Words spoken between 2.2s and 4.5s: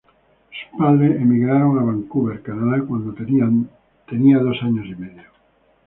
Canadá, cuando tenía